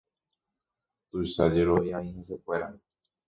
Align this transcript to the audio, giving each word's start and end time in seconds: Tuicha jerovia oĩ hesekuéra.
Tuicha 1.09 1.45
jerovia 1.57 2.01
oĩ 2.01 2.09
hesekuéra. 2.17 2.73